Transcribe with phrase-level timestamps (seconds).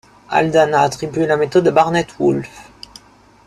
[0.31, 2.71] Haldane a attribué la méthode à Barnet Woolf.